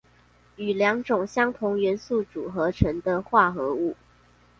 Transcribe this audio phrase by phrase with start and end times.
[0.55, 3.95] 由兩種相同元素組成的化合物